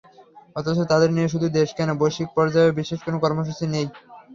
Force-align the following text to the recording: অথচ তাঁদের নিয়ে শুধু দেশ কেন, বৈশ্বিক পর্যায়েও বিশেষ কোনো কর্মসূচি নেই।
অথচ 0.55 0.77
তাঁদের 0.89 1.09
নিয়ে 1.13 1.31
শুধু 1.33 1.47
দেশ 1.57 1.69
কেন, 1.77 1.89
বৈশ্বিক 2.01 2.29
পর্যায়েও 2.35 2.77
বিশেষ 2.79 2.99
কোনো 3.01 3.17
কর্মসূচি 3.23 3.65
নেই। 3.67 3.85